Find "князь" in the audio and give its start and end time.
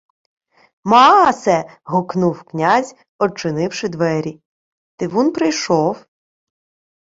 2.43-2.95